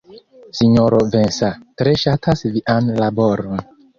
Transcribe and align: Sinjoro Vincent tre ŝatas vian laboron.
Sinjoro 0.59 1.01
Vincent 1.15 1.61
tre 1.83 1.93
ŝatas 2.05 2.43
vian 2.57 2.91
laboron. 3.05 3.63